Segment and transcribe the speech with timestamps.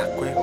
[0.00, 0.40] La cueva.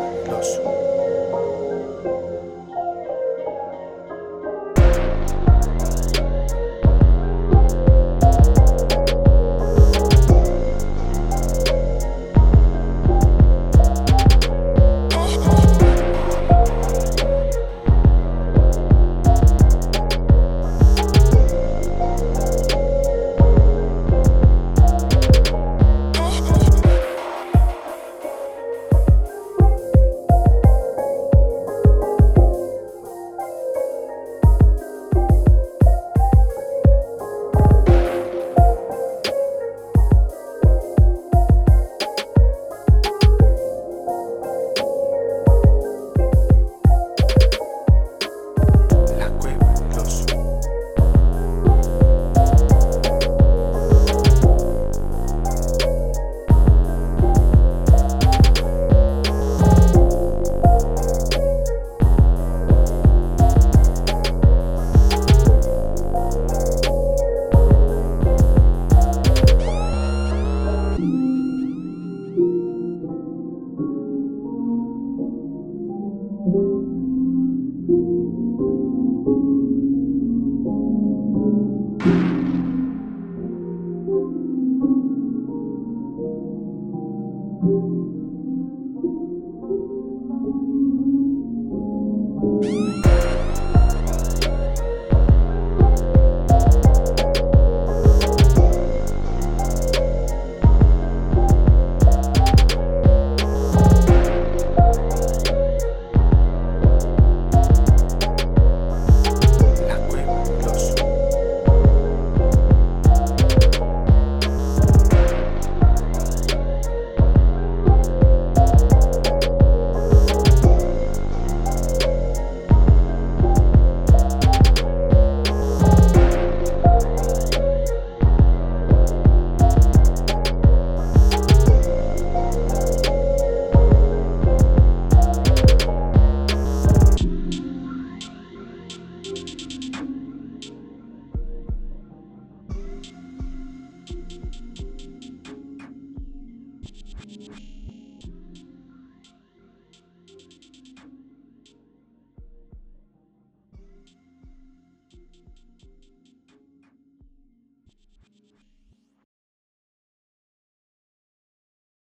[87.68, 88.07] La